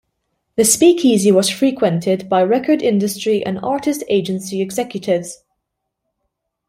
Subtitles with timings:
[0.55, 5.43] The Speakeasy was frequented by record industry and artist agency executives.